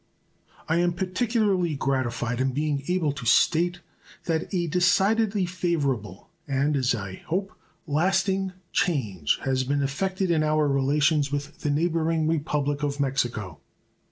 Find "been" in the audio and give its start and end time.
9.63-9.83